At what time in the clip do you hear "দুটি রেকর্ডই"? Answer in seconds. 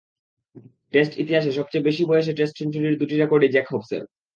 3.01-3.53